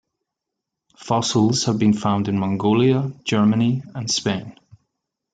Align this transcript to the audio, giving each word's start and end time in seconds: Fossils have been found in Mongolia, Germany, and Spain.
Fossils 0.97 1.65
have 1.65 1.77
been 1.77 1.93
found 1.93 2.27
in 2.27 2.39
Mongolia, 2.39 3.11
Germany, 3.23 3.83
and 3.93 4.09
Spain. 4.09 4.57